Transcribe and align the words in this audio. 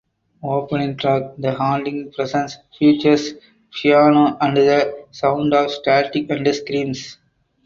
Opening 0.41 0.97
track 0.97 1.33
"The 1.37 1.53
Haunting 1.53 2.11
Presence" 2.11 2.57
features 2.79 3.33
piano 3.69 4.35
and 4.41 4.57
the 4.57 5.05
sound 5.11 5.53
of 5.53 5.69
static 5.69 6.27
and 6.31 6.55
screams. 6.55 7.19